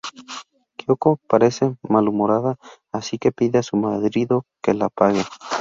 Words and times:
Kyoko 0.77 1.09
parece 1.29 1.63
malhumorada, 1.91 2.57
así 2.91 3.19
que 3.19 3.31
pide 3.31 3.59
a 3.59 3.63
su 3.69 3.77
marido 3.77 4.45
que 4.63 4.73
la 4.73 4.85
apague. 4.85 5.23